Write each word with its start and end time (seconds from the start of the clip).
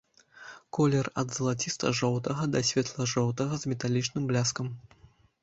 Колер 0.77 1.09
ад 1.21 1.27
залаціста-жоўтага 1.37 2.47
да 2.55 2.63
светла-жоўтага 2.71 3.53
з 3.61 3.75
металічным 3.75 4.23
бляскам. 4.35 4.67